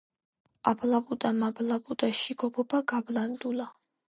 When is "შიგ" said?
2.21-2.47